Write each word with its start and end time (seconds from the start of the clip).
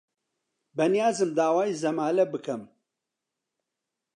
بەنیازم 0.77 1.29
داوای 1.37 1.77
زەمالە 1.81 2.25
بکەم. 2.33 2.61